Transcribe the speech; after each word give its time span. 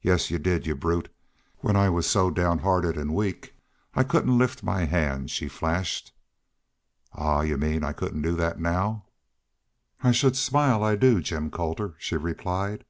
"Yes, 0.00 0.30
y'u 0.30 0.38
did 0.38 0.66
y'u 0.66 0.74
brute 0.74 1.14
when 1.58 1.76
I 1.76 1.90
was 1.90 2.08
so 2.08 2.30
downhearted 2.30 2.96
and 2.96 3.12
weak 3.14 3.54
I 3.92 4.02
couldn't 4.02 4.38
lift 4.38 4.62
my 4.62 4.86
hand," 4.86 5.30
she 5.30 5.48
flashed. 5.48 6.14
"Ahuh! 7.12 7.46
Y'u 7.46 7.58
mean 7.58 7.84
I 7.84 7.92
couldn't 7.92 8.22
do 8.22 8.34
that 8.36 8.58
now?" 8.58 9.04
"I 10.02 10.12
should 10.12 10.34
smile 10.38 10.82
I 10.82 10.96
do, 10.96 11.20
Jim 11.20 11.50
Colter!" 11.50 11.94
she 11.98 12.16
replied. 12.16 12.86